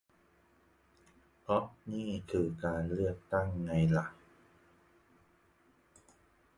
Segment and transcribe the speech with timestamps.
[1.41, 4.07] เพราะนึ่คือการเลือกตั้งไงล่ะ